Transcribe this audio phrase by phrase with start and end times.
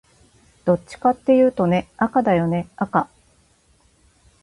[0.65, 3.07] どっちかっていうとね、赤だよね赤